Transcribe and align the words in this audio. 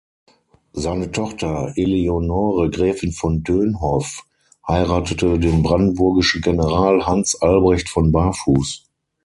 Seine 0.73 1.11
Tochter 1.11 1.73
Eleonore 1.75 2.71
Gräfin 2.71 3.11
von 3.11 3.43
Dönhoff 3.43 4.23
heiratete 4.67 5.37
den 5.37 5.61
brandenburgischen 5.61 6.41
General 6.41 7.05
Hans 7.05 7.39
Albrecht 7.39 7.87
von 7.87 8.11
Barfus. 8.11 8.89